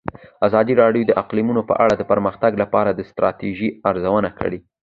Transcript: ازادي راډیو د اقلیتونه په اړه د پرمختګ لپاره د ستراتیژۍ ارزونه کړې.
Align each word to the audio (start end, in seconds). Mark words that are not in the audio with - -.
ازادي 0.47 0.73
راډیو 0.81 1.07
د 1.07 1.11
اقلیتونه 1.21 1.61
په 1.69 1.75
اړه 1.83 1.93
د 1.97 2.03
پرمختګ 2.11 2.51
لپاره 2.61 2.89
د 2.93 3.01
ستراتیژۍ 3.09 3.69
ارزونه 3.89 4.29
کړې. 4.39 4.59